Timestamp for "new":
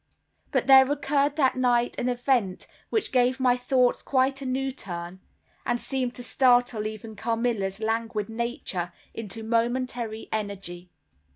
4.47-4.71